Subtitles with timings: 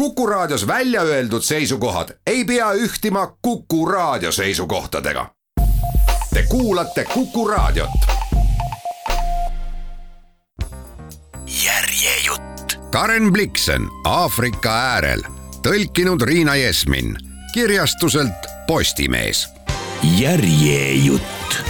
[0.00, 5.30] Kuku Raadios välja öeldud seisukohad ei pea ühtima Kuku Raadio seisukohtadega.
[6.34, 7.90] Te kuulate Kuku Raadiot.
[11.64, 12.78] järjejutt.
[12.90, 15.22] Karen Bliksen Aafrika äärel,
[15.68, 17.16] tõlkinud Riina Jesmin,
[17.54, 19.48] kirjastuselt Postimees.
[20.18, 21.64] järjejutt.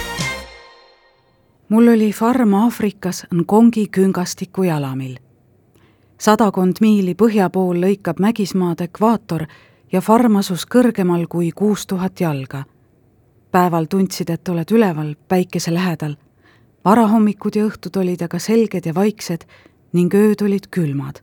[1.68, 5.29] mul oli farm Aafrikas Nkongi küngastiku jalamil
[6.20, 9.46] sadakond miili põhja pool lõikab Mägismaad ekvaator
[9.92, 12.64] ja farm asus kõrgemal kui kuus tuhat jalga.
[13.50, 16.16] päeval tundsid, et oled üleval päikese lähedal.
[16.84, 19.44] varahommikud ja õhtud olid aga selged ja vaiksed
[19.92, 21.22] ning ööd olid külmad.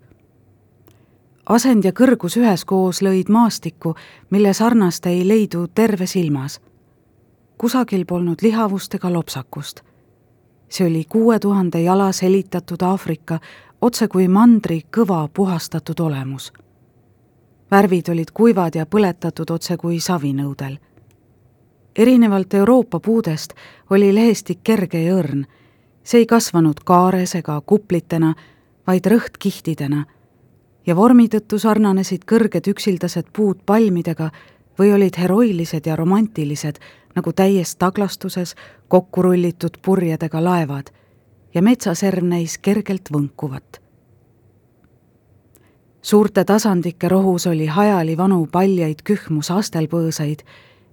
[1.45, 3.95] asend ja kõrgus üheskoos lõid maastikku,
[4.29, 6.59] mille sarnast ei leidu terves ilmas.
[7.57, 9.83] kusagil polnud lihavust ega lopsakust
[10.69, 13.39] see oli kuue tuhande jala selitatud Aafrika
[13.81, 16.54] otse kui mandri kõva puhastatud olemus.
[17.72, 20.77] värvid olid kuivad ja põletatud otse kui savinõudel.
[21.95, 23.53] erinevalt Euroopa puudest
[23.89, 25.45] oli lehestik kerge ja õrn.
[26.03, 28.34] see ei kasvanud kaares ega kuplitena,
[28.88, 30.06] vaid rõhtkihtidena
[30.88, 34.31] ja vormi tõttu sarnanesid kõrged üksildased puud palmidega
[34.80, 36.80] või olid heroilised ja romantilised,
[37.16, 38.56] nagu täies taglastuses
[38.88, 40.89] kokku rullitud purjedega laevad
[41.58, 43.81] ja metsaserv näis kergelt võnkuvat.
[46.02, 50.44] suurte tasandike rohus oli hajali vanu paljaid kühmus astelpõõsaid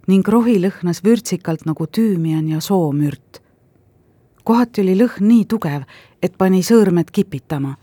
[0.09, 3.43] ning rohi lõhnas vürtsikalt nagu tüümian ja soomürt.
[4.45, 5.83] kohati oli lõhn nii tugev,
[6.23, 7.77] et pani sõõrmed kipitama.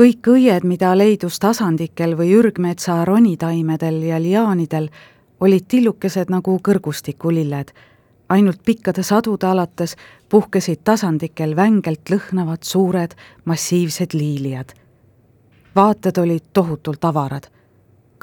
[0.00, 4.90] kõik õied, mida leidus tasandikel või ürgmetsa ronitaimedel ja liaanidel,
[5.40, 7.72] olid tillukesed nagu kõrgustikulilled
[8.28, 9.96] ainult pikkade sadude alates
[10.28, 14.72] puhkesid tasandikel vängelt lõhnavad suured massiivsed liiliad.
[15.76, 17.46] vaated olid tohutult avarad.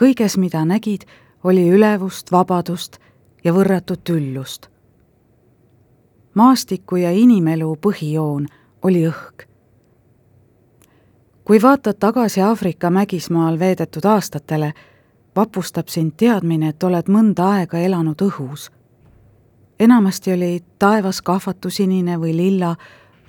[0.02, 1.02] kõiges, mida nägid,
[1.44, 2.98] oli ülevust, vabadust
[3.44, 4.68] ja võrratut üllust.
[6.34, 8.46] maastiku ja inimelu põhijoon
[8.82, 9.46] oli õhk.
[11.44, 14.74] kui vaatad tagasi Aafrika mägismaal veedetud aastatele,
[15.36, 18.72] vapustab sind teadmine, et oled mõnda aega elanud õhus
[19.82, 22.76] enamasti oli taevas kahvatusinine või lilla,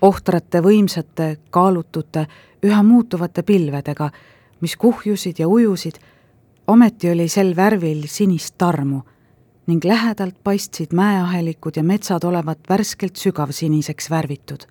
[0.05, 2.27] ohtrate võimsate, kaalutute,
[2.63, 4.11] üha muutuvate pilvedega,
[4.61, 5.97] mis kuhjusid ja ujusid,
[6.67, 9.01] ometi oli sel värvil sinist tarmu
[9.67, 14.67] ning lähedalt paistsid mäeahelikud ja metsad olevat värskelt sügavsiniseks värvitud.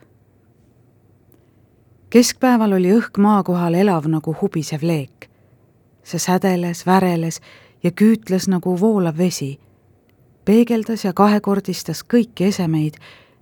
[2.09, 5.29] keskpäeval oli õhk maa kohal elav nagu hubisev leek.
[6.03, 7.41] see sädeles, väreles
[7.83, 9.59] ja küütles nagu voolav vesi
[10.45, 12.97] peegeldas ja kahekordistas kõiki esemeid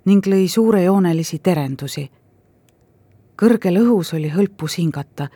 [0.05, 2.09] ning lõi suurejoonelisi terendusi.
[3.41, 5.27] kõrgel õhus oli hõlpus hingata,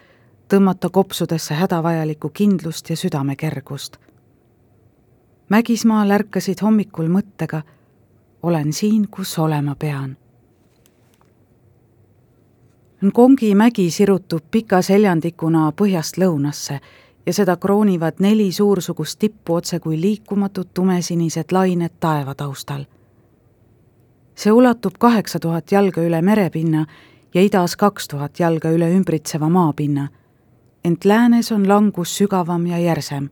[0.48, 3.98] tõmmata kopsudesse hädavajalikku kindlust ja südamekergust.
[5.50, 7.62] Mägismaal ärkasid hommikul mõttega,
[8.44, 10.18] olen siin, kus olema pean.
[13.04, 16.80] Nkongi mägi sirutub pika seljandikuna põhjast lõunasse
[17.26, 22.86] ja seda kroonivad neli suursugust tippu otse kui liikumatud tumesinised lained taeva taustal.
[24.36, 26.86] see ulatub kaheksa tuhat jalga üle merepinna
[27.34, 30.08] ja idas kaks tuhat jalga üle ümbritseva maapinna,
[30.84, 33.30] ent läänes on langus sügavam ja järsem.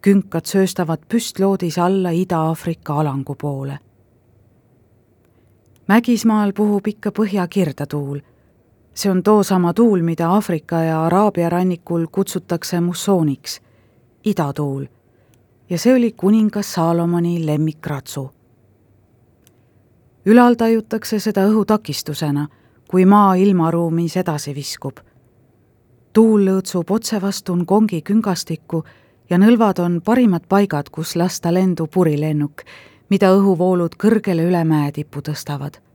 [0.00, 3.78] künkad sööstavad püstloodis alla Ida-Aafrika alangu poole.
[5.88, 8.20] mägismaal puhub ikka põhja-kirdatuul
[8.98, 13.60] see on toosama tuul, mida Aafrika ja Araabia rannikul kutsutakse mussooniks,
[14.24, 14.86] idatuul.
[15.70, 18.30] ja see oli kuningas Saalomoni lemmikratsu.
[20.26, 22.46] ülal tajutakse seda õhutakistusena,
[22.90, 24.96] kui maa ilmaruumis edasi viskub.
[26.12, 28.84] tuul lõõtsub otse vastu Ngongi küngastikku
[29.30, 32.62] ja nõlvad on parimad paigad, kus lasta lendu purilennuk,
[33.10, 35.87] mida õhuvoolud kõrgele üle mäetipu tõstavad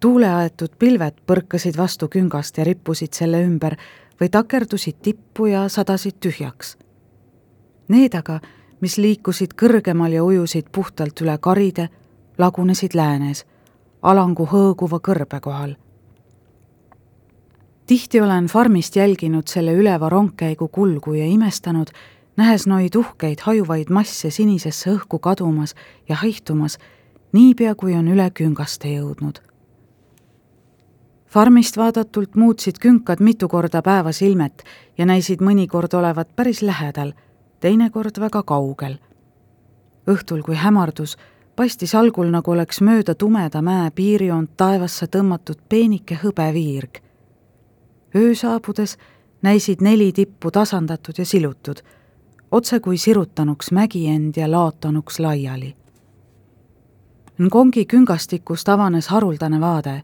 [0.00, 3.76] tuuleaetud pilved põrkasid vastu küngast ja rippusid selle ümber
[4.20, 6.76] või takerdusid tippu ja sadasid tühjaks.
[7.88, 8.40] Need aga,
[8.80, 11.88] mis liikusid kõrgemal ja ujusid puhtalt üle karide,
[12.38, 13.44] lagunesid läänes,
[14.02, 15.76] alangu hõõguva kõrbe kohal.
[17.86, 21.90] tihti olen farmist jälginud selle üleva rongkäigu kulgu ja imestanud,
[22.36, 25.74] nähes noid uhkeid hajuvaid masse sinisesse õhku kadumas
[26.08, 26.78] ja haihtumas,
[27.32, 29.45] niipea kui on üle küngaste jõudnud
[31.36, 34.62] farmist vaadatult muutsid künkad mitu korda päevas ilmet
[34.98, 37.12] ja näisid mõnikord olevat päris lähedal,
[37.60, 38.94] teinekord väga kaugel.
[40.08, 41.16] õhtul, kui hämardus,
[41.56, 47.02] paistis algul, nagu oleks mööda tumeda mäe piirjoont taevasse tõmmatud peenike hõbeviirg.
[48.14, 48.96] öö saabudes
[49.42, 51.84] näisid neli tippu tasandatud ja silutud,
[52.50, 55.76] otse kui sirutanuks mägi end ja laotanuks laiali.
[57.42, 60.02] Ngongi küngastikust avanes haruldane vaade.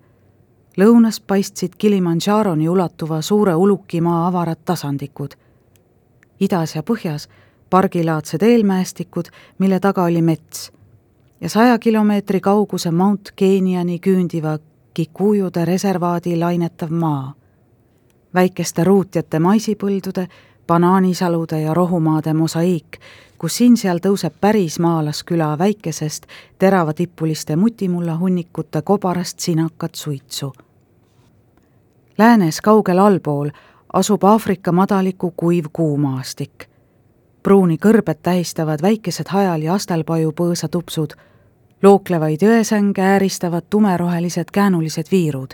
[0.79, 5.31] Lõunas paistsid Kilimandžaroni ulatuva suure ulukimaa avarad tasandikud.
[6.41, 7.29] idas ja põhjas
[7.71, 9.25] pargilaadsed eelmäestikud,
[9.59, 10.73] mille taga oli mets
[11.43, 14.59] ja saja kilomeetri kauguse Mount Keeniani küündiva
[14.95, 17.35] Kikujude reservaadi lainetav maa.
[18.35, 20.29] väikeste ruutjate maisipõldude,
[20.67, 22.99] banaanisalude ja rohumaade mosaiik,
[23.43, 26.27] kus siin-seal tõuseb päris maalasküla väikesest
[26.63, 30.53] teravatippuliste mutimulla hunnikute kobarast sinakat suitsu.
[32.19, 33.51] Läänes kaugel allpool
[33.93, 36.69] asub Aafrika madaliku kuiv kuumaastik.
[37.43, 41.13] pruuni kõrbed tähistavad väikesed hajal- ja astelpajupõõsatupsud
[41.83, 45.51] looklevaid jõesänge ääristavad tumerohelised käänulised viirud.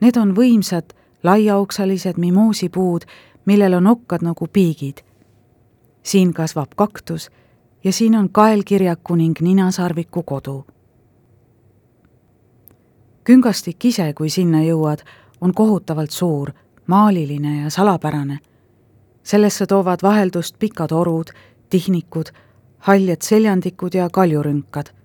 [0.00, 3.00] Need on võimsad laiaoksalised mimoosipuud,
[3.44, 5.07] millel on okkad nagu piigid.
[6.02, 7.30] Siin kasvab kaktus
[7.84, 10.66] ja siin on kaelkirjaku ning ninasarviku kodu.
[13.24, 15.04] küngastik ise, kui sinna jõuad,
[15.40, 16.52] on kohutavalt suur,
[16.86, 18.38] maaliline ja salapärane.
[19.22, 21.26] sellesse toovad vaheldust pikad orud,
[21.70, 22.26] tihnikud,
[22.78, 24.98] haljed seljandikud ja kaljurünkad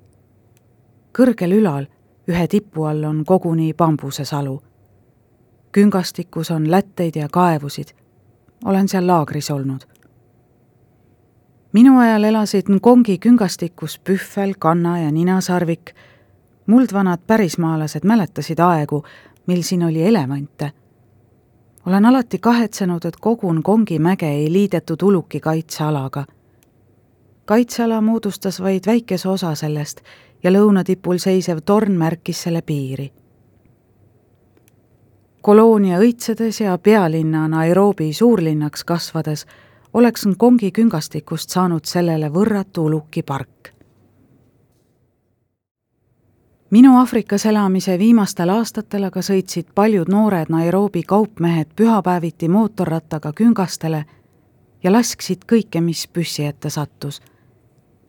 [1.13, 1.87] kõrgel ülal,
[2.27, 4.61] ühe tipu all on koguni bambusesalu.
[5.71, 7.93] küngastikus on lätteid ja kaevusid.
[8.65, 9.85] olen seal laagris olnud.
[11.73, 15.95] Minu ajal elasid Ngongi küngastikus pühvel, kanna ja ninasarvik.
[16.65, 19.03] muldvanad pärismaalased mäletasid aegu,
[19.47, 20.71] mil siin oli elevante.
[21.85, 26.25] olen alati kahetsenud, et kogu Ngongi mäge ei liidetud uluki kaitsealaga
[27.45, 30.01] kaitseala moodustas vaid väikese osa sellest
[30.43, 33.11] ja lõunatipul seisev torn märkis selle piiri.
[35.41, 39.45] koloonia õitsedes ja pealinna Nairobi suurlinnaks kasvades
[39.93, 43.49] oleks Nkongi küngastikust saanud sellele võrratu Uluki park.
[46.69, 54.05] minu Aafrikas elamise viimastel aastatel aga sõitsid paljud noored Nairobi kaupmehed pühapäeviti mootorrattaga küngastele
[54.83, 57.21] ja lasksid kõike, mis püssi ette sattus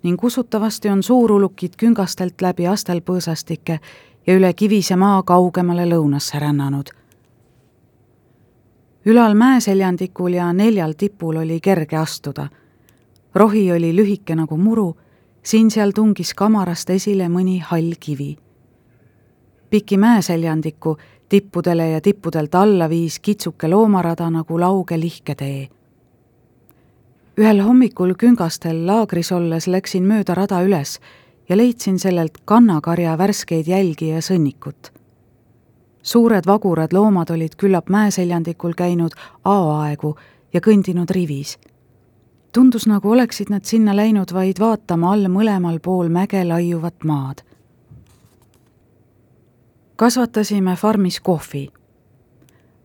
[0.05, 3.79] ning usutavasti on suurulukid küngastelt läbi astelpõõsastike
[4.27, 6.89] ja üle kivise maa kaugemale lõunasse rännanud.
[9.07, 12.49] Ülal mäeseljandikul ja neljal tipul oli kerge astuda.
[13.35, 14.97] rohi oli lühike nagu muru,
[15.43, 18.37] siin-seal tungis kamarast esile mõni hall kivi.
[19.71, 20.97] piki mäeseljandiku
[21.29, 25.69] tippudele ja tippudelt alla viis kitsuke loomarada nagu lauge lihketee
[27.35, 31.01] ühel hommikul küngastel laagris olles läksin mööda rada üles
[31.49, 34.94] ja leidsin sellelt kannakarja värskeid jälgi ja sõnnikut.
[36.05, 40.15] Suured vagurad loomad olid küllap mäeseljandikul käinud aoaegu
[40.53, 41.59] ja kõndinud rivis.
[42.53, 47.43] tundus, nagu oleksid nad sinna läinud vaid vaatama all mõlemal pool mäge laiuvat maad.
[49.97, 51.71] kasvatasime farmis kohvi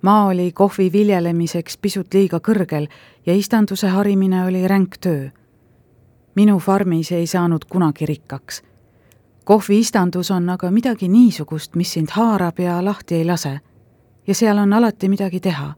[0.02, 2.88] maa oli kohvi viljelemiseks pisut liiga kõrgel
[3.26, 5.30] ja istanduse harimine oli ränk töö.
[6.36, 8.64] minu farmis ei saanud kunagi rikkaks.
[9.50, 13.60] Kohviistandus on aga midagi niisugust, mis sind haarab ja lahti ei lase.
[14.28, 15.74] ja seal on alati midagi teha.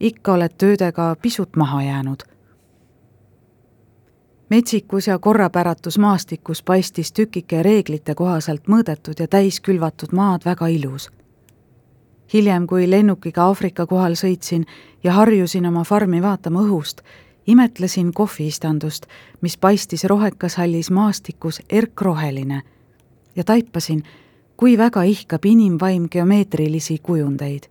[0.00, 2.22] ikka oled töödega pisut maha jäänud.
[4.50, 11.10] metsikus ja korrapäratus maastikus paistis tükike reeglite kohaselt mõõdetud ja täis külvatud maad väga ilus
[12.32, 14.66] hiljem, kui lennukiga Aafrika kohal sõitsin
[15.04, 17.02] ja harjusin oma farmi vaatama õhust,
[17.46, 19.06] imetlesin kohviistandust,
[19.40, 22.62] mis paistis rohekas hallis maastikus erkroheline
[23.36, 24.02] ja taipasin,
[24.56, 27.62] kui väga ihkab inimvaim geomeetrilisi kujundeid.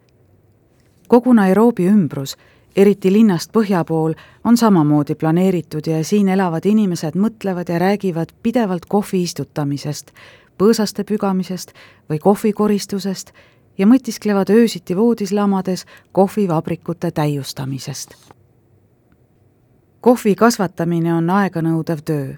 [1.07, 2.37] kogu Nairobi ümbrus,
[2.75, 4.13] eriti linnast põhja pool,
[4.43, 10.11] on samamoodi planeeritud ja siin elavad inimesed mõtlevad ja räägivad pidevalt kohvi istutamisest,
[10.57, 11.73] põõsaste pügamisest
[12.09, 13.33] või kohvikoristusest
[13.77, 18.15] ja mõtisklevad öösiti voodis lamades kohvivabrikute täiustamisest.
[20.01, 22.33] kohvi kasvatamine on aeganõudev töö.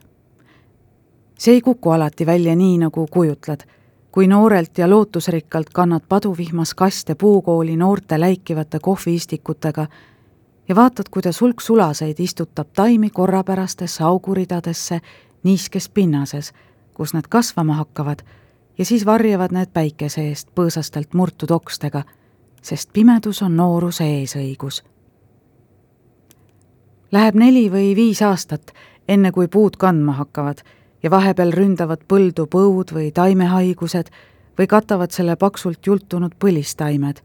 [1.44, 3.66] See ei kuku alati välja nii, nagu kujutled,
[4.12, 9.88] kui noorelt ja lootusrikkalt kannad paduvihmas kaste puukooli noorte läikivate kohviistikutega
[10.68, 15.02] ja vaatad, kuidas hulk sulaseid istutab taimi korrapärastesse auguridadesse
[15.44, 16.54] niiskes pinnases,
[16.94, 18.20] kus nad kasvama hakkavad
[18.78, 22.04] ja siis varjavad need päikese eest põõsastelt murtud okstega,
[22.62, 24.84] sest pimedus on nooruse eesõigus.
[27.12, 28.72] Läheb neli või viis aastat,
[29.08, 30.64] enne kui puud kandma hakkavad
[31.04, 34.10] ja vahepeal ründavad põldu põud või taimehaigused
[34.58, 37.20] või katavad selle paksult jultunud põlistaimed,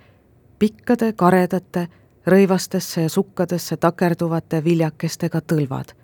[0.58, 1.88] pikkade, karedate,
[2.26, 5.94] rõivastesse ja sukkadesse takerduvate viljakestega tõlvad.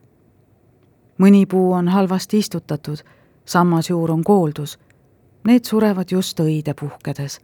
[1.19, 2.99] mõni puu on halvasti istutatud,
[3.45, 4.79] sammas juur on kooldus.
[5.45, 7.41] Need surevad just õide puhkedes.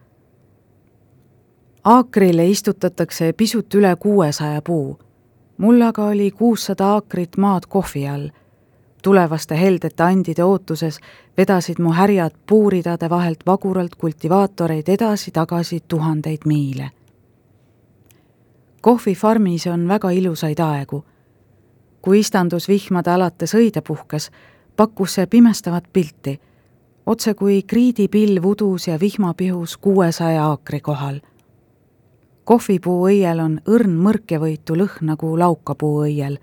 [1.84, 4.98] aakrile istutatakse pisut üle kuuesaja puu.
[5.56, 8.28] mul aga oli kuussada aakrit maad kohvi all
[9.02, 11.00] tulevaste heldete andide ootuses
[11.36, 16.90] vedasid mu härjad puuridade vahelt vaguralt kultivaatoreid edasi-tagasi tuhandeid miile.
[18.80, 21.04] kohvifarmis on väga ilusaid aegu.
[22.02, 24.30] kui istandus vihmade alates õide puhkes,
[24.76, 26.40] pakkus see pimestavat pilti,
[27.06, 31.20] otse kui kriidipilv udus ja vihmapihus kuuesaja aakri kohal.
[32.44, 36.38] kohvipuu õiel on õrn mõrkjavõitu lõhn nagu laukapuu õiel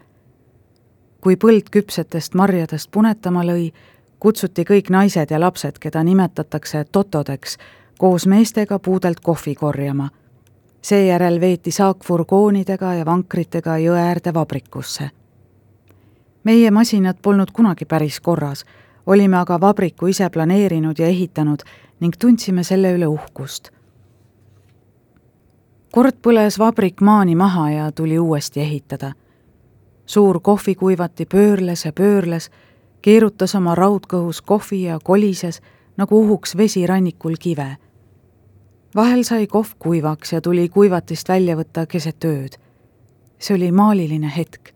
[1.22, 3.72] kui põld küpsetest marjadest punetama lõi,
[4.20, 7.58] kutsuti kõik naised ja lapsed, keda nimetatakse totodeks,
[7.98, 10.10] koos meestega puudelt kohvi korjama.
[10.82, 15.10] seejärel veeti saak furgoonidega ja vankritega jõe äärde vabrikusse.
[16.44, 18.66] meie masinad polnud kunagi päris korras,
[19.06, 21.60] olime aga vabriku ise planeerinud ja ehitanud
[22.00, 23.70] ning tundsime selle üle uhkust.
[25.92, 29.14] kord põles vabrik maani maha ja tuli uuesti ehitada
[30.08, 32.50] suur kohvikuivati pöörles ja pöörles,
[33.02, 35.62] keerutas oma raudkõhus kohvi ja kolises,
[35.98, 37.78] nagu uhuks vesi rannikul kive.
[38.96, 42.58] vahel sai kohv kuivaks ja tuli kuivatist välja võtta keset ööd.
[43.40, 44.74] see oli maaliline hetk.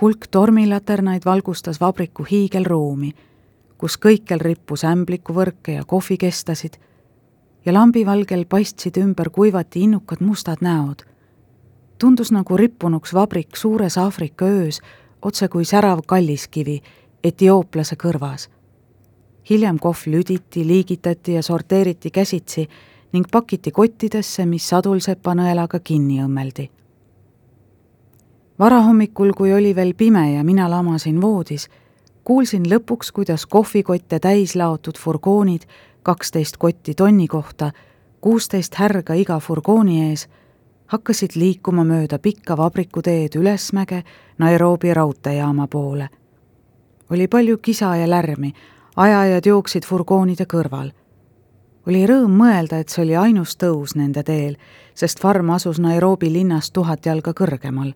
[0.00, 3.14] hulk tormilaternaid valgustas vabriku hiigelruumi,
[3.78, 6.76] kus kõikjal rippus ämblikuvõrke ja kohvikestasid
[7.64, 11.11] ja lambivalgel paistsid ümber kuivati innukad mustad näod
[12.02, 14.80] tundus nagu rippunuks vabrik suures Aafrika öös,
[15.22, 16.80] otse kui särav kalliskivi
[17.24, 18.48] etiooplase kõrvas.
[19.50, 22.68] hiljem kohv lüditi, liigitati ja sorteeriti käsitsi
[23.12, 26.70] ning pakiti kottidesse, mis sadulsepa nõelaga kinni õmmeldi.
[28.58, 31.68] varahommikul, kui oli veel pime ja mina lamasin voodis,
[32.24, 35.62] kuulsin lõpuks, kuidas kohvikotte täis laotud furgoonid,
[36.02, 37.70] kaksteist kotti tonni kohta,
[38.20, 40.28] kuusteist härga iga furgooni ees
[40.92, 44.02] hakkasid liikuma mööda pikka vabrikuteed ülesmäge
[44.38, 46.08] Nairobi raudteejaama poole.
[47.10, 48.52] oli palju kisa ja lärmi,
[48.96, 50.92] ajajad jooksid furgoonide kõrval.
[51.86, 54.56] oli rõõm mõelda, et see oli ainus tõus nende teel,
[54.94, 57.94] sest farm asus Nairobi linnast tuhat jalga kõrgemal.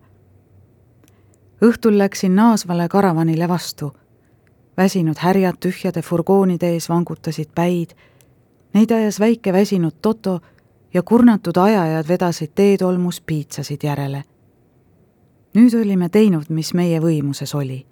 [1.61, 3.93] õhtul läksin naasvale karavanile vastu.
[4.77, 7.93] väsinud härjad tühjade furgoonide ees vangutasid päid,
[8.73, 10.41] neid ajas väike väsinud Toto
[10.97, 14.23] ja kurnatud ajajad vedasid teetolmus piitsasid järele.
[15.53, 17.85] nüüd olime teinud, mis meie võimuses oli.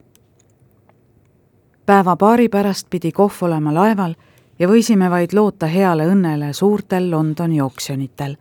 [1.86, 4.16] päeva-paari pärast pidi kohv olema laeval
[4.60, 8.38] ja võisime vaid loota heale õnnele suurtel Londoni oksjonitel.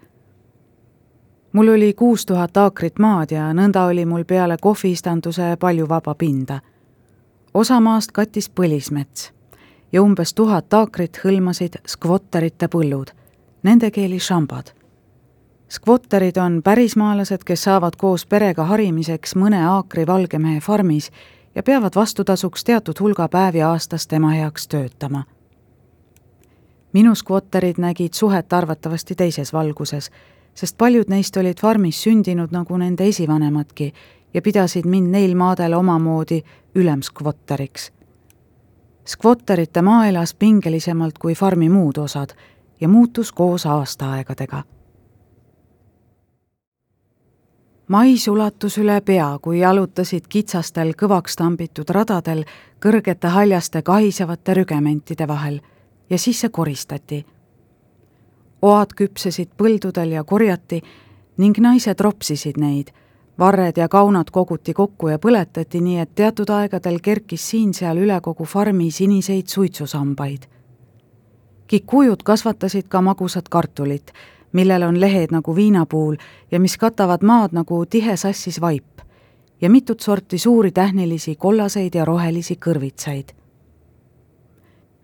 [1.53, 6.61] mul oli kuus tuhat aakrit maad ja nõnda oli mul peale kohviistanduse palju vaba pinda.
[7.55, 9.33] osa maast kattis põlismets
[9.93, 13.24] ja umbes tuhat aakrit hõlmasid skvotterite põllud
[13.65, 14.67] nende keeli šambad.
[15.69, 21.11] skvotterid on pärismaalased, kes saavad koos perega harimiseks mõne aakri valgemehe farmis
[21.55, 25.25] ja peavad vastutasuks teatud hulga päevi aastas tema heaks töötama.
[26.93, 30.11] minu skvotterid nägid suhet arvatavasti teises valguses,
[30.55, 33.93] sest paljud neist olid farmis sündinud nagu nende esivanemadki
[34.35, 36.43] ja pidasid mind neil maadel omamoodi
[36.75, 37.91] ülemskvotteriks
[39.07, 42.29] skvotterite maa elas pingelisemalt kui farmi muud osad
[42.85, 44.63] ja muutus koos aastaaegadega.
[47.89, 52.45] mais ulatus üle pea, kui jalutasid kitsastel kõvaks tambitud radadel
[52.85, 55.61] kõrgete haljaste kahisevate rügementide vahel
[56.11, 57.25] ja siis see koristati.
[58.63, 60.83] oad küpsesid põldudel ja korjati
[61.37, 62.93] ning naised ropsisid neid
[63.39, 68.45] varred ja kaunad koguti kokku ja põletati, nii et teatud aegadel kerkis siin-seal üle kogu
[68.45, 70.54] farmi siniseid suitsusambaid
[71.67, 74.13] kikujud kasvatasid ka magusat kartulit,
[74.53, 76.17] millel on lehed nagu viinapuul
[76.51, 79.01] ja mis katavad maad nagu tihe sassis vaip
[79.61, 83.33] ja mitut sorti suuri tähnilisi kollaseid ja rohelisi kõrvitsaid.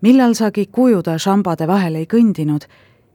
[0.01, 2.65] millal sa kikujuda šambade vahel ei kõndinud,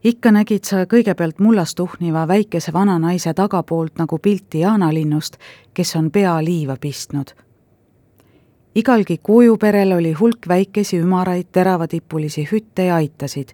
[0.04, 5.38] ikka nägid sa kõigepealt mullast tuhniva väikese vananaise tagapoolt nagu pilti jaanalinnust,
[5.74, 7.45] kes on pea liiva pistnud
[8.76, 13.50] igalgi kujuperel oli hulk väikesi ümaraid teravadipulisi hütte ja aitasid.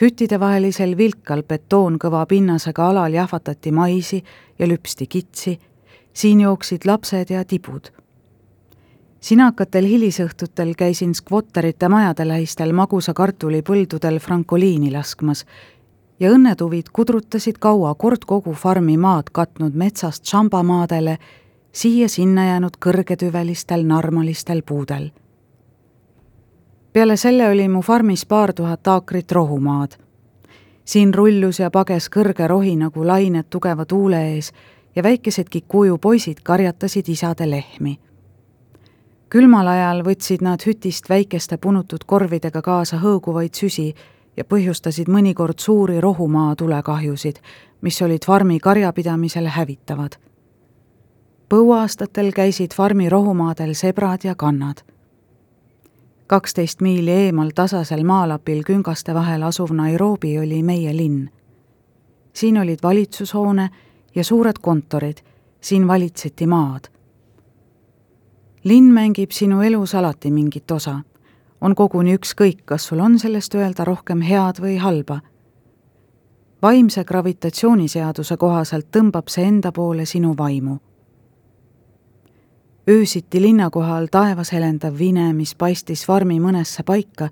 [0.00, 4.24] hüttidevahelisel vilkal betoonkõva pinnasega alal jahvatati maisi
[4.58, 5.58] ja lüpsti kitsi,
[6.12, 7.90] siin jooksid lapsed ja tibud.
[9.20, 15.44] sinakatel hilisõhtutel käisin skvotterite majade lähistel magusa kartuli põldudel frankoliini laskmas
[16.20, 21.18] ja õnnetuvid kudrutasid kaua kord kogu farmi maad katnud metsast šambamaadele
[21.72, 25.10] siia-sinna jäänud kõrgetüvelistel narmalistel puudel.
[26.92, 29.90] peale selle oli mu farmis paar tuhat aakrit rohumaad.
[30.84, 34.52] siin rullus ja pages kõrge rohi nagu lained tugeva tuule ees
[34.96, 38.00] ja väikesedki kuju poisid karjatasid isade lehmi.
[39.28, 43.94] külmal ajal võtsid nad hütist väikeste punutud korvidega kaasa hõõguvaid süsi
[44.36, 47.36] ja põhjustasid mõnikord suuri rohumaa tulekahjusid,
[47.80, 50.16] mis olid farmi karjapidamisel hävitavad
[51.50, 54.76] põuaaastatel käisid farmi rohumaadel sebrad ja kannad.
[56.26, 61.30] kaksteist miili eemal tasasel maalapil küngaste vahel asuv Nairobi oli meie linn.
[62.32, 63.68] siin olid valitsushoone
[64.14, 65.16] ja suured kontorid,
[65.60, 66.84] siin valitseti maad.
[68.64, 71.00] linn mängib sinu elus alati mingit osa.
[71.60, 75.20] on koguni ükskõik, kas sul on sellest öelda rohkem head või halba.
[76.62, 80.78] vaimse gravitatsiooniseaduse kohaselt tõmbab see enda poole sinu vaimu
[82.88, 87.28] öösiti linna kohal taevas helendav vine, mis paistis farmi mõnesse paika,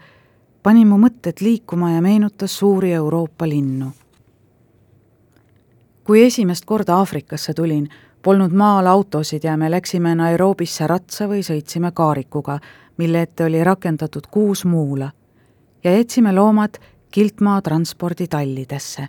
[0.63, 3.93] pani mu mõtted liikuma ja meenutas suuri Euroopa linnu.
[6.05, 7.89] kui esimest korda Aafrikasse tulin,
[8.23, 12.59] polnud maal autosid ja me läksime Nairobisse ratsa või sõitsime kaarikuga,
[12.97, 15.11] mille ette oli rakendatud kuus muula
[15.85, 16.79] ja jätsime loomad
[17.11, 19.09] kiltmaa transporditallidesse.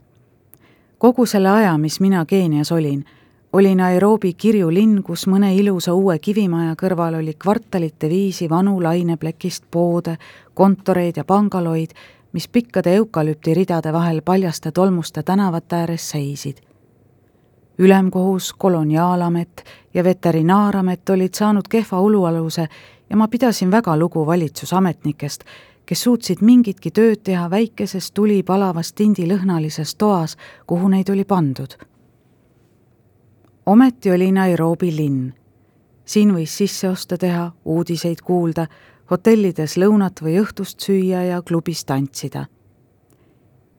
[0.97, 3.05] kogu selle aja, mis mina Keenias olin
[3.53, 9.63] oli Nairobi kirju linn, kus mõne ilusa uue kivimaja kõrval oli kvartalite viisi vanu laineplekist
[9.71, 10.17] poode,
[10.53, 11.95] kontoreid ja pangaloid,
[12.33, 16.57] mis pikkade eukalüptiridade vahel paljaste tolmuste tänavate ääres seisid.
[17.79, 19.63] ülemkohus, koloniaalamet
[19.93, 22.67] ja veterinaaramet olid saanud kehva ulualuse
[23.09, 25.43] ja ma pidasin väga lugu valitsusametnikest,
[25.85, 30.37] kes suutsid mingitki tööd teha väikeses tuli palavas tindilõhnalises toas,
[30.67, 31.77] kuhu neid oli pandud
[33.69, 35.33] ometi oli Nairobi linn.
[36.05, 38.65] siin võis sisseoste teha, uudiseid kuulda,
[39.11, 42.45] hotellides lõunat või õhtust süüa ja klubis tantsida.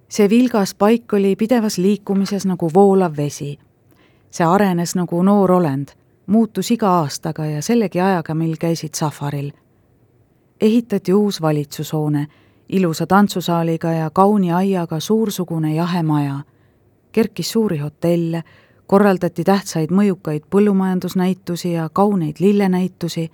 [0.08, 3.58] see vilgas paik oli pidevas liikumises nagu voolav vesi.
[4.30, 5.88] see arenes nagu noor olend,
[6.26, 9.52] muutus iga aastaga ja sellegi ajaga, mil käisid safaril.
[10.60, 12.26] ehitati uus valitsushoone,
[12.68, 16.40] ilusa tantsusaaliga ja kauni aiaga suursugune jahe maja.
[17.12, 18.44] kerkis suuri hotelle
[18.90, 23.30] korraldati tähtsaid mõjukaid põllumajandusnäitusi ja kauneid lillenäitusi.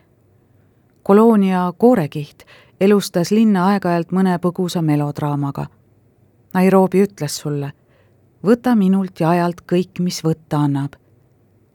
[1.02, 2.42] koloonia Koorekiht
[2.80, 5.66] elustas linna aeg-ajalt mõne põgusa melodraamaga.
[6.54, 7.72] Nairobi ütles sulle,
[8.44, 10.92] võta minult ja ajalt kõik, mis võtta annab.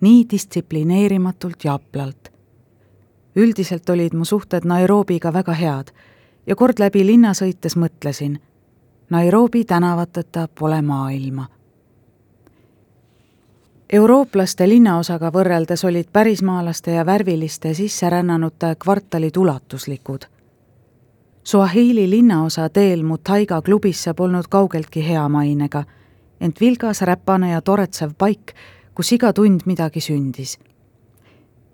[0.01, 2.31] nii distsiplineerimatult ja aplalt.
[3.35, 5.91] üldiselt olid mu suhted Nairobiga väga head
[6.47, 8.39] ja kord läbi linna sõites mõtlesin,
[9.09, 11.47] Nairobi tänavateta pole maailma
[13.91, 20.21] eurooplaste linnaosaga võrreldes olid pärismaalaste ja värviliste sisserännanute kvartalid ulatuslikud.
[21.43, 25.83] Suahili linnaosa teel Mutaiga klubisse polnud kaugeltki hea mainega,
[26.41, 28.53] ent vilgas, räpane ja toretsev paik,
[28.95, 30.59] kus iga tund midagi sündis.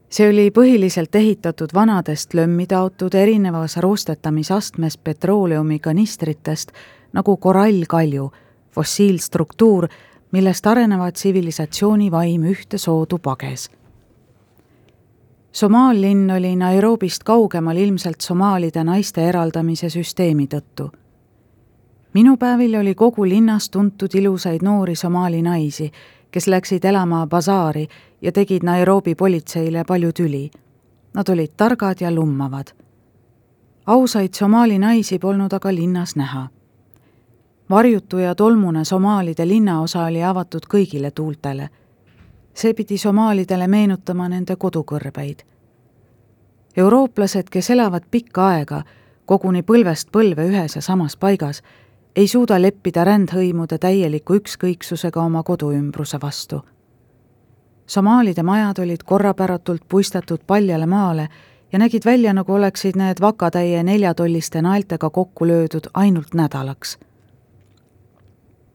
[0.09, 6.71] see oli põhiliselt ehitatud vanadest lömmitaotud erinevas roostetamisastmes petrooleumikanistritest
[7.13, 8.31] nagu korallkalju,
[8.71, 9.87] fossiilstruktuur,
[10.31, 13.69] millest arenevad tsivilisatsiooni vaim ühte soodu pages.
[15.51, 20.91] Somaallinn oli Nairobist kaugemal ilmselt somaalide naiste eraldamise süsteemi tõttu.
[22.13, 25.91] minu päevil oli kogu linnas tuntud ilusaid noori somaali naisi,
[26.31, 27.87] kes läksid elama basaari
[28.21, 30.51] ja tegid Nairobi politseile palju tüli.
[31.13, 32.67] Nad olid targad ja lummavad.
[33.85, 36.47] ausaid somaali naisi polnud aga linnas näha
[37.69, 41.69] varjutu ja tolmune somaalide linnaosa oli avatud kõigile tuultele.
[42.53, 45.39] see pidi somaalidele meenutama nende kodukõrbeid.
[46.77, 48.83] eurooplased, kes elavad pikka aega,
[49.25, 51.61] koguni põlvest põlve ühes ja samas paigas,
[52.15, 56.61] ei suuda leppida rändhõimude täieliku ükskõiksusega oma koduümbruse vastu.
[57.87, 61.29] Somaalide majad olid korrapäratult puistatud paljale maale
[61.71, 66.97] ja nägid välja, nagu oleksid need vakatäie neljatolliste naeltega kokku löödud ainult nädalaks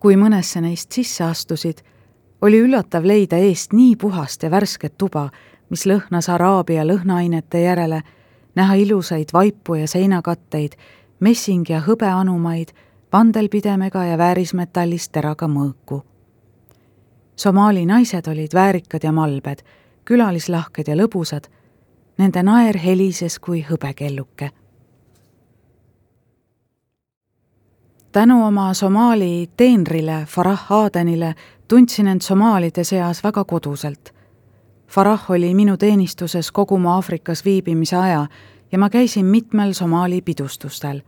[0.03, 1.79] kui mõnesse neist sisse astusid,
[2.43, 5.29] oli üllatav leida eest nii puhast ja värsket tuba,
[5.71, 8.01] mis lõhnas araabia lõhnaainete järele,
[8.59, 10.75] näha ilusaid vaipu ja seinakatteid,
[11.21, 12.73] messing- ja hõbeanumaid,
[13.13, 16.03] vandelpidemega ja väärismetallist teraga mõõku.
[17.37, 19.63] Somaali naised olid väärikad ja malbed,
[20.05, 21.47] külalislahked ja lõbusad,
[22.19, 24.51] nende naer helises kui hõbekelluke
[28.13, 31.35] tänu oma Somaali teenrile Farah Adenile
[31.69, 34.13] tundsin end somaalide seas väga koduselt.
[34.89, 38.27] Farah oli minu teenistuses kogu mu Aafrikas viibimise aja
[38.73, 41.01] ja ma käisin mitmel Somaali pidustustel.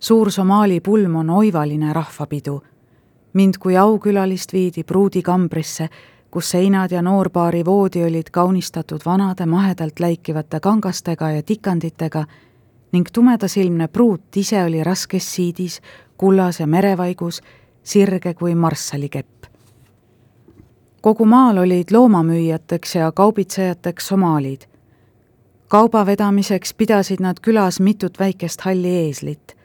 [0.00, 2.62] suur Somaali pulm on oivaline rahvapidu.
[3.32, 5.88] mind kui aukülalist viidi pruudikambrisse,
[6.30, 12.24] kus seinad ja noorpaari voodi olid kaunistatud vanade mahedalt läikivate kangastega ja tikanditega
[12.92, 15.80] ning tumedasilmne pruut ise oli raskes siidis,
[16.16, 17.40] kullas ja merevaigus,
[17.82, 19.44] sirge kui marssalikepp.
[21.00, 24.60] kogu maal olid loomamüüjateks ja kaubitsejateks somaalid.
[25.68, 29.56] kauba vedamiseks pidasid nad külas mitut väikest halli eeslit.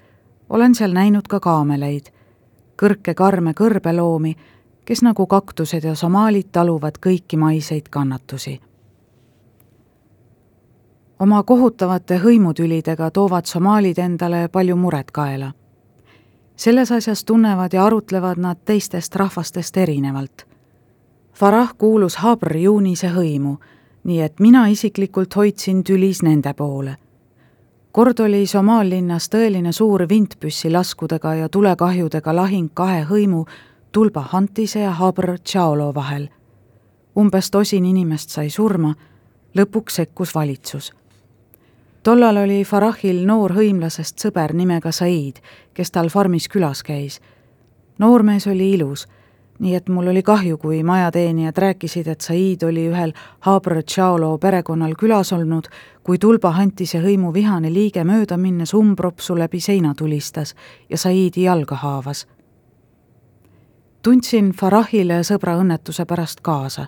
[0.49, 2.05] olen seal näinud ka kaameleid,
[2.83, 4.35] kõrke karme kõrbeloomi,
[4.85, 8.61] kes nagu kaktused ja somaalid taluvad kõiki maiseid kannatusi
[11.19, 15.51] oma kohutavate hõimutülidega toovad somaalid endale palju muret kaela.
[16.55, 20.45] selles asjas tunnevad ja arutlevad nad teistest rahvastest erinevalt.
[21.33, 23.57] Farah kuulus Habr juunise hõimu,
[24.03, 26.95] nii et mina isiklikult hoidsin tülis nende poole.
[27.91, 33.45] kord oli Somaallinnas tõeline suur vintpüssi laskudega ja tulekahjudega lahing kahe hõimu,
[33.91, 36.29] Tulba Hantise ja Habr Tšaolo vahel.
[37.17, 38.95] umbes tosin inimest sai surma,
[39.55, 40.91] lõpuks sekkus valitsus
[42.05, 45.39] tollal oli Farahil noor hõimlasest sõber nimega Said,
[45.73, 47.19] kes tal farmis külas käis.
[47.97, 49.07] noormees oli ilus,
[49.59, 54.93] nii et mul oli kahju, kui majateenijad rääkisid, et Said oli ühel Habra Tšaolo perekonnal
[54.99, 55.67] külas olnud,
[56.03, 60.55] kui Tulba Hantise hõimu vihane liige mööda minnes umbropsu läbi seina tulistas
[60.89, 62.27] ja Saidi jalga haavas.
[64.01, 66.87] tundsin Farahile sõbra õnnetuse pärast kaasa.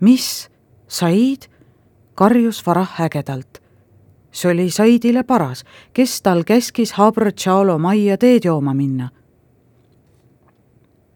[0.00, 0.48] mis,
[0.88, 1.50] Said?
[2.14, 3.61] karjus Farah ägedalt
[4.32, 9.08] see oli Saidile paras, kes tal käskis Habr Tšaolo majja teed jooma minna.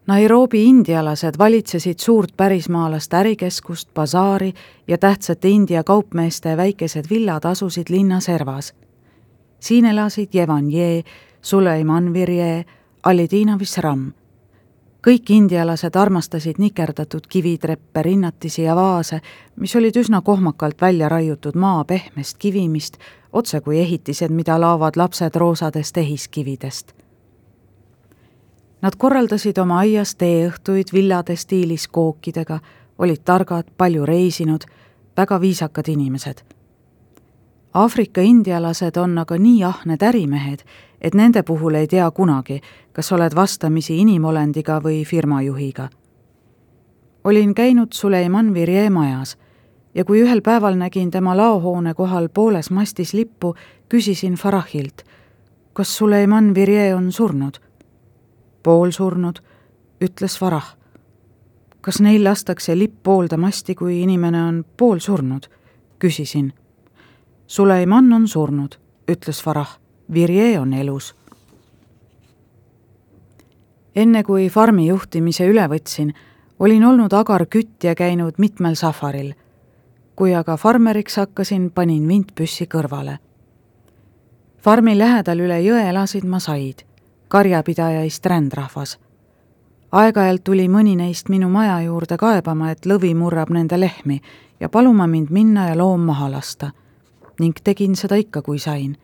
[0.06, 4.52] Nairobi indialased valitsesid suurt pärismaalaste ärikeskust, basaari
[4.88, 8.74] ja tähtsate India kaupmeeste väikesed villad asusid linna servas.
[9.60, 11.02] siin elasid Jevan Jee,
[11.42, 12.64] Suleiman Virje,
[13.02, 14.12] Alidina Visram
[15.06, 19.20] kõik indialased armastasid nikerdatud kivitreppe, rinnatisi ja vaase,
[19.56, 22.98] mis olid üsna kohmakalt välja raiutud maa pehmest kivimist,
[23.32, 26.92] otse kui ehitised, mida laovad lapsed roosadest tehiskividest.
[28.82, 32.58] Nad korraldasid oma aias teeõhtuid villade stiilis kookidega,
[32.98, 34.66] olid targad, palju reisinud,
[35.16, 36.42] väga viisakad inimesed
[37.76, 40.62] Aafrika indialased on aga nii ahned ärimehed,
[41.00, 42.62] et nende puhul ei tea kunagi,
[42.96, 45.88] kas oled vastamisi inimolendiga või firmajuhiga.
[47.24, 49.36] olin käinud Suleiman Virje majas
[49.94, 53.54] ja kui ühel päeval nägin tema laohoone kohal pooles mastis lippu,
[53.88, 55.02] küsisin Farahilt,
[55.72, 57.60] kas Suleiman Virje on surnud?
[58.62, 59.38] poolsurnud,
[60.00, 60.76] ütles Farah.
[61.80, 65.46] kas neil lastakse lipp poolda masti, kui inimene on poolsurnud?
[65.98, 66.52] küsisin
[67.46, 68.78] Suleiman on surnud,
[69.12, 69.78] ütles Farah.
[70.12, 71.14] Virje on elus.
[73.96, 76.12] Enne kui farmi juhtimise üle võtsin,
[76.58, 79.34] olin olnud agar kütt ja käinud mitmel safaril.
[80.16, 83.18] kui aga farmeriks hakkasin, panin vintpüssi kõrvale.
[84.58, 86.82] farmi lähedal üle jõe elasid masaid,
[87.28, 88.98] karjapidajaist rändrahvas.
[89.92, 94.20] aeg-ajalt tuli mõni neist minu maja juurde kaebama, et lõvi murrab nende lehmi
[94.60, 96.70] ja paluma mind minna ja loom maha lasta
[97.38, 98.96] ning tegin seda ikka, kui sain.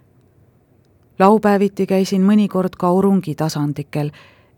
[1.19, 4.11] laupäeviti käisin mõnikord ka urungi tasandikel,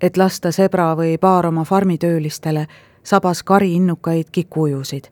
[0.05, 2.67] et lasta sebra või paar oma farmitöölistele
[3.03, 5.09] sabas kari innukaid kikujusid.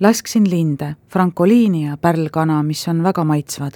[0.00, 3.72] lasksin linde, frankoliini ja pärlkana, mis on väga maitsvad.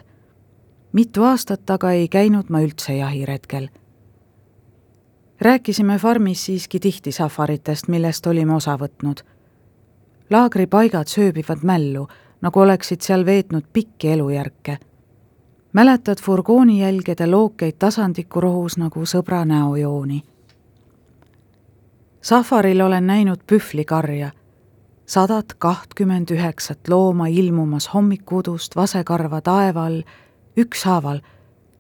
[0.93, 3.69] mitu aastat aga ei käinud ma üldse jahiretkel
[5.41, 9.25] rääkisime farmis siiski tihti safaritest, millest olime osa võtnud.
[10.31, 12.09] laagripaigad sööbivad mällu
[12.41, 14.79] nagu oleksid seal veetnud pikki elujärke.
[15.75, 20.23] Mäletad furgoonijälgede lookeid tasandikurohus nagu sõbra näojooni?
[22.23, 24.31] safaril olen näinud pühvlikarja,
[25.07, 30.03] sadat kahtkümmend üheksat looma ilmumas hommikuudust vasekarva taeva all,
[30.57, 31.21] ükshaaval,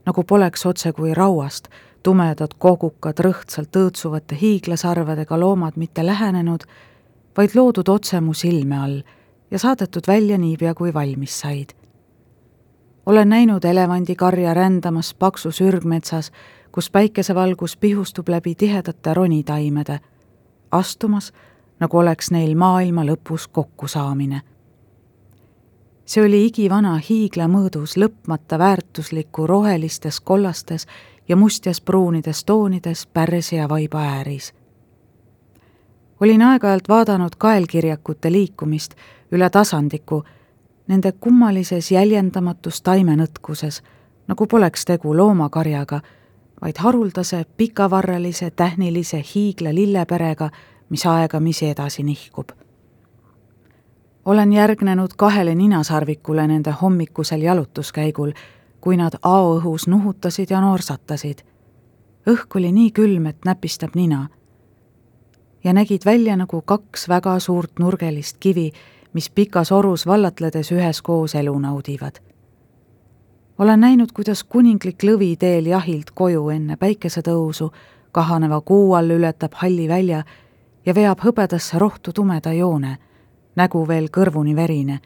[0.06, 1.68] nagu poleks otsekui rauast,
[2.02, 6.66] tumedad kogukad rõhtsalt õõtsuvate hiiglasarvedega loomad mitte lähenenud,
[7.36, 9.00] vaid loodud otse mu silme all
[9.50, 11.83] ja saadetud välja niipea, kui valmis said.
[13.06, 16.32] Olen näinud elevandikarja rändamas paksus ürgmetsas,
[16.72, 20.00] kus päikesevalgus pihustub läbi tihedate ronitaimede,
[20.70, 21.32] astumas,
[21.80, 24.40] nagu oleks neil maailma lõpus kokkusaamine.
[26.04, 30.86] see oli igivana hiigla mõõdus lõpmata väärtusliku rohelistes, kollastes
[31.28, 34.54] ja mustjas pruunides toonides pärsi ja vaiba ääris.
[36.20, 38.94] olin aeg-ajalt vaadanud kaelkirjakute liikumist
[39.32, 40.24] üle tasandiku,
[40.88, 43.82] nende kummalises jäljendamatus taimenõtkuses,
[44.28, 46.00] nagu poleks tegu loomakarjaga,
[46.62, 50.50] vaid haruldase pikavarrelise tähnilise hiigla lilleperega,
[50.88, 52.52] mis aegamisi edasi nihkub
[54.24, 58.32] olen järgnenud kahele ninasarvikule nende hommikusel jalutuskäigul,
[58.80, 61.38] kui nad aoõhus nuhutasid ja noorsatasid.
[62.30, 64.28] õhk oli nii külm, et näpistab nina.
[65.64, 68.72] ja nägid välja nagu kaks väga suurt nurgelist kivi,
[69.14, 72.20] mis pikas orus vallatledes üheskoos elu naudivad.
[73.58, 77.72] olen näinud, kuidas kuninglik lõvi teel jahilt koju enne päikesetõusu
[78.12, 80.24] kahaneva kuu all ületab halli välja
[80.86, 82.98] ja veab hõbedasse rohtu tumeda joone
[83.56, 85.00] nägu veel kõrvuni verine.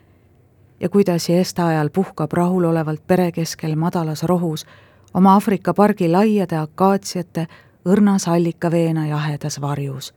[0.80, 4.66] ja kuidas siesta ajal puhkab rahulolevalt pere keskel madalas rohus
[5.14, 7.46] oma Aafrika pargi laiade akaatsiate
[7.86, 10.14] õrnas allikaveena jahedas varjus.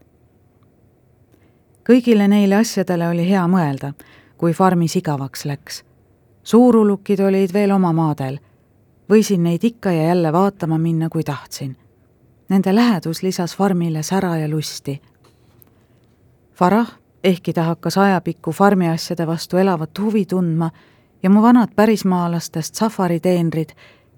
[1.89, 3.93] Kõigile neile asjadele oli hea mõelda,
[4.37, 5.83] kui farmis igavaks läks.
[6.43, 8.39] suurulukid olid veel oma maadel,
[9.09, 11.77] võisin neid ikka ja jälle vaatama minna, kui tahtsin.
[12.49, 15.01] Nende lähedus lisas farmile sära ja lusti.
[16.53, 16.91] Farah
[17.23, 20.71] ehkki ta hakkas ajapikku farmiasjade vastu elavat huvi tundma
[21.23, 23.69] ja mu vanad pärismaalastest safariteenrid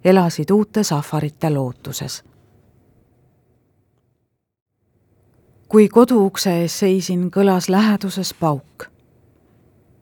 [0.05, 2.23] elasid uute safarite lootuses.
[5.73, 8.83] Kui koduukse ees seisin, kõlas läheduses pauk.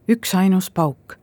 [0.07, 1.15] üksainus pauk.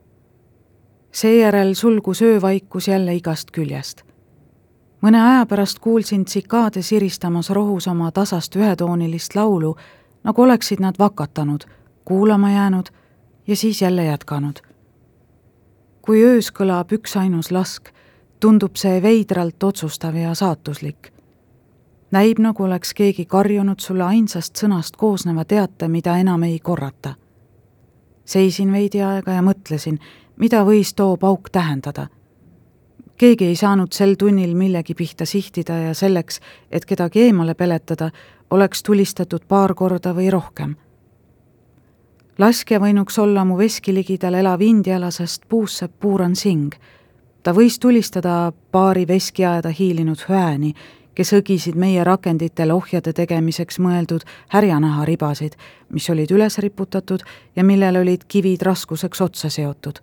[1.11, 4.01] seejärel sulgus öövaikus jälle igast küljest.
[5.01, 9.75] mõne aja pärast kuulsin tsikaade siristamas rohus oma tasast ühetoonilist laulu
[10.23, 11.61] nagu oleksid nad vakatanud,
[12.05, 12.89] kuulama jäänud
[13.47, 14.59] ja siis jälle jätkanud.
[16.01, 17.89] kui öös kõlab üksainus lask,
[18.39, 21.18] tundub see veidralt otsustav ja saatuslik.
[22.11, 27.15] Näib, nagu oleks keegi karjunud sulle ainsast sõnast koosneva teate, mida enam ei korrata.
[28.25, 29.99] seisin veidi aega ja mõtlesin,
[30.37, 32.07] mida võis too pauk tähendada
[33.19, 36.39] keegi ei saanud sel tunnil millegi pihta sihtida ja selleks,
[36.71, 38.11] et kedagi eemale peletada,
[38.49, 40.75] oleks tulistatud paar korda või rohkem.
[42.39, 46.77] laskja võinuks olla mu veski ligidal elav indialasest puussepp Puuran Singh.
[47.43, 50.73] ta võis tulistada paari veskiaeda hiilinud hääni,
[51.15, 55.55] kes õgisid meie rakenditel ohjade tegemiseks mõeldud härjanaharibasid,
[55.89, 57.23] mis olid üles riputatud
[57.55, 59.99] ja millel olid kivid raskuseks otsa seotud.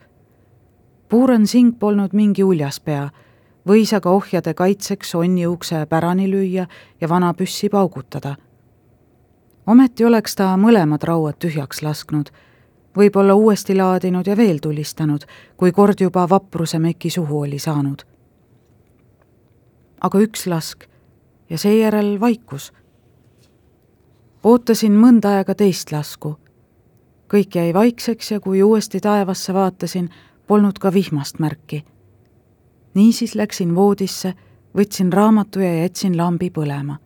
[1.08, 3.10] Puuran Singh polnud mingi uljaspea
[3.66, 6.66] võis aga ohjade kaitseks onni ukse pärani lüüa
[7.00, 8.36] ja vana püssi paugutada.
[9.66, 12.30] ometi oleks ta mõlemad rauad tühjaks lasknud,
[12.96, 15.24] võib-olla uuesti laadinud ja veel tulistanud,
[15.56, 18.02] kui kord juba vapruse meki suhu oli saanud.
[20.00, 20.86] aga üks lask
[21.50, 22.72] ja seejärel vaikus.
[24.44, 26.38] ootasin mõnda aega teist lasku.
[27.34, 30.10] kõik jäi vaikseks ja kui uuesti taevasse vaatasin,
[30.46, 31.84] polnud ka vihmast märki
[32.96, 34.34] niisiis läksin voodisse,
[34.76, 36.96] võtsin raamatu ja jätsin lambi põlema.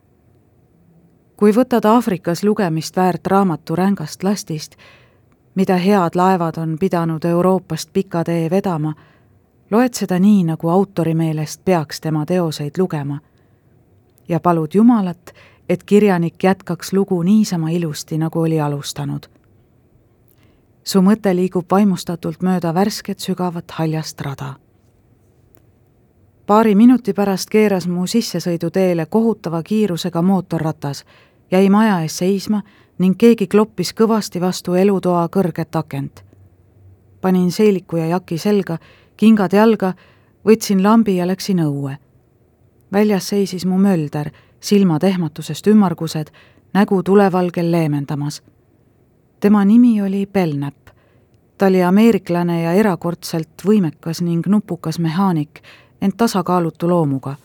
[1.37, 4.75] kui võtad Aafrikas lugemist väärt raamatu rängast lastist,
[5.55, 8.93] mida head laevad on pidanud Euroopast pika tee vedama,
[9.71, 13.19] loed seda nii, nagu autori meelest peaks tema teoseid lugema.
[14.31, 15.33] Ja palud Jumalat,
[15.69, 19.27] et kirjanik jätkaks lugu niisama ilusti, nagu oli alustanud.
[20.83, 24.55] su mõte liigub vaimustatult mööda värsket sügavat haljast rada
[26.51, 31.05] paari minuti pärast keeras mu sissesõiduteele kohutava kiirusega mootorratas,
[31.51, 32.59] jäi maja ees seisma
[32.99, 36.25] ning keegi kloppis kõvasti vastu elutoa kõrget akent.
[37.21, 38.77] panin seeliku ja jaki selga,
[39.17, 39.93] kingad jalga,
[40.45, 41.97] võtsin lambi ja läksin õue.
[42.93, 46.27] Väljas seisis mu mölder, silmad ehmatusest ümmargused,
[46.73, 48.43] nägu tulevalgel leemendamas.
[49.39, 50.75] tema nimi oli Belnap.
[51.57, 55.61] ta oli ameeriklane ja erakordselt võimekas ning nupukas mehaanik
[56.01, 57.35] ent tasakaalutu loomuga.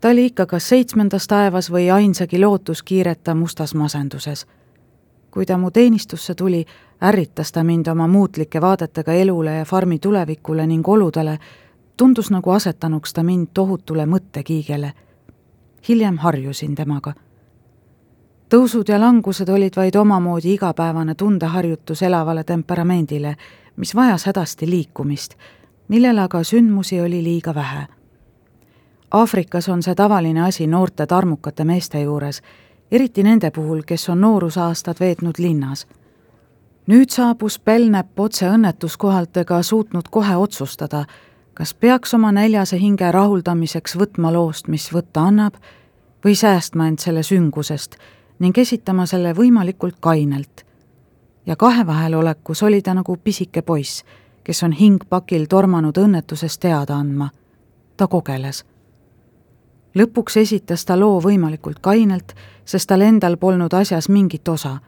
[0.00, 4.46] ta oli ikka kas seitsmendas taevas või ainsagi lootuskiireta mustas masenduses.
[5.30, 6.64] kui ta mu teenistusse tuli,
[7.02, 11.38] ärritas ta mind oma muutlike vaadetega elule ja farmi tulevikule ning oludele,
[11.96, 14.92] tundus nagu asetanuks ta mind tohutule mõttekiigele.
[15.88, 17.14] hiljem harjusin temaga
[18.54, 23.36] tõusud ja langused olid vaid omamoodi igapäevane tundeharjutus elavale temperamendile,
[23.76, 25.34] mis vajas hädasti liikumist
[25.88, 27.86] millel aga sündmusi oli liiga vähe.
[29.10, 32.42] Aafrikas on see tavaline asi noorte tarmukate meeste juures,
[32.90, 35.86] eriti nende puhul, kes on noorusaastad veetnud linnas.
[36.86, 41.04] nüüd saabus Belnep otse õnnetuskohalt ega suutnud kohe otsustada,
[41.54, 45.54] kas peaks oma näljase hinge rahuldamiseks võtma loost, mis võtta annab,
[46.24, 47.96] või säästma end selle süngusest
[48.38, 50.64] ning esitama selle võimalikult kainelt.
[51.46, 54.04] ja kahe vahel olekus oli ta nagu pisike poiss,
[54.44, 57.30] kes on hingpakil tormanud õnnetusest teada andma.
[57.96, 58.64] ta kogeles.
[59.94, 64.78] lõpuks esitas ta loo võimalikult kainelt, sest tal endal polnud asjas mingit osa.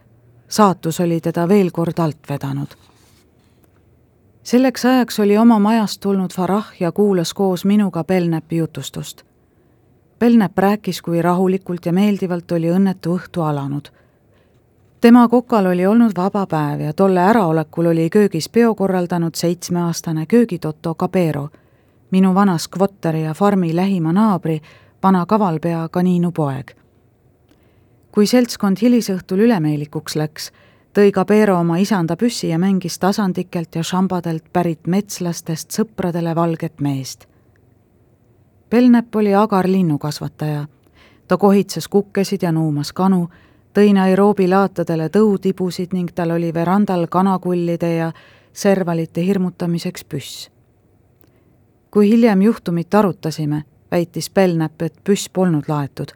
[0.47, 2.86] saatus oli teda veel kord alt vedanud
[4.47, 9.23] selleks ajaks oli oma majast tulnud Farah ja kuulas koos minuga Belnepi jutustust.
[10.19, 13.87] Belnep rääkis, kui rahulikult ja meeldivalt oli õnnetu õhtu alanud.
[15.01, 20.95] tema kokal oli olnud vaba päev ja tolle äraolekul oli köögis peo korraldanud seitsmeaastane köögitoto
[20.95, 21.49] Kabero,
[22.11, 24.61] minu vana skvotteri ja farmi lähima naabri,
[25.03, 26.71] vana kavalpea Kaniinu poeg.
[28.11, 30.51] kui seltskond hilisõhtul ülemeelikuks läks
[30.97, 37.27] tõi Kabero oma isanda püssi ja mängis tasandikelt ja šambadelt pärit metslastest sõpradele valget meest.
[38.69, 40.65] Belnep oli agar linnukasvataja.
[41.27, 43.29] ta kohitses kukkesid ja nuumas kanu,
[43.73, 48.11] tõi Nairobi laatadele tõutibusid ning tal oli verandal kanakullide ja
[48.53, 50.49] servalite hirmutamiseks püss.
[51.91, 56.11] kui hiljem juhtumit arutasime, väitis Belnep, et püss polnud laetud,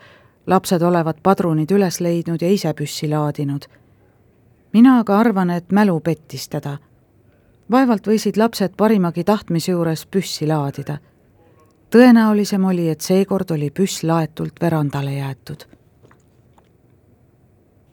[0.48, 3.66] lapsed olevat padrunid üles leidnud ja ise püssi laadinud
[4.74, 6.78] mina aga arvan, et mälu pettis teda.
[7.72, 10.98] vaevalt võisid lapsed parimagi tahtmise juures püssi laadida.
[11.96, 15.64] tõenäolisem oli, et seekord oli püss laetult verandale jäetud.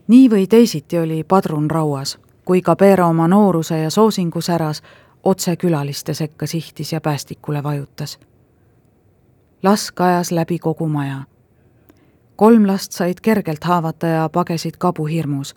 [0.09, 4.83] nii või teisiti oli padrun rauas, kui Kabera oma nooruse ja soosingu säras
[5.23, 8.19] otse külaliste sekka sihtis ja päästikule vajutas.
[9.63, 11.23] lask ajas läbi kogu maja.
[12.37, 15.57] kolm last said kergelt haavata ja pagesid kabu hirmus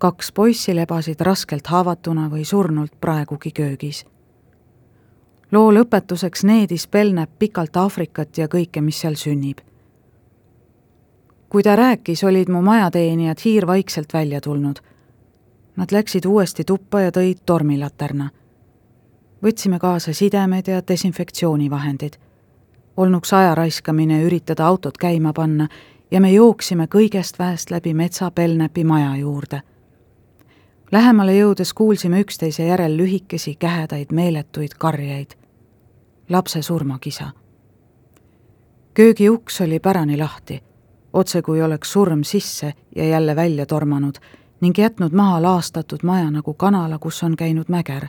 [0.00, 4.06] kaks poissi lebasid raskelt haavatuna või surnult praegugi köögis.
[5.52, 9.58] loo lõpetuseks needis Belnep pikalt Aafrikat ja kõike, mis seal sünnib.
[11.48, 14.76] kui ta rääkis, olid mu majateenijad hiirvaikselt välja tulnud.
[15.76, 18.30] Nad läksid uuesti tuppa ja tõid tormilaterna.
[19.42, 22.16] võtsime kaasa sidemed ja desinfektsioonivahendid.
[22.96, 25.68] olnuks aja raiskamine üritada autot käima panna
[26.10, 29.62] ja me jooksime kõigest väest läbi metsa Belnepi maja juurde
[30.92, 35.30] Lähemale jõudes kuulsime üksteise järel lühikesi kähedaid meeletuid karjeid.
[36.28, 37.30] lapse surmakisa.
[38.94, 40.62] köögi uks oli pärani lahti,
[41.12, 44.14] otse kui oleks surm sisse ja jälle välja tormanud
[44.60, 48.08] ning jätnud maha laastatud maja nagu kanala, kus on käinud mäger.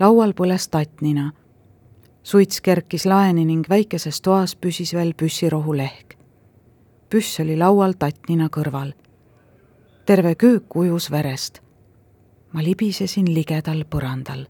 [0.00, 1.32] laual põles tattnina.
[2.22, 6.14] suits kerkis laeni ning väikeses toas püsis veel püssirohu lehk.
[7.10, 9.01] püss oli laual tattnina kõrval
[10.04, 11.62] terve köök ujus verest.
[12.52, 14.46] ma libisesin ligedal põrandal.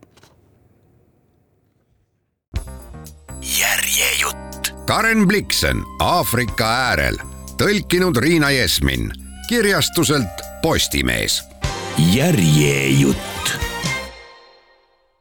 [3.58, 4.74] järjejutt.
[4.86, 7.16] Karen Bliksen Aafrika äärel,
[7.56, 9.10] tõlkinud Riina Jesmin,
[9.48, 11.42] kirjastuselt Postimees.
[12.14, 13.31] järjejutt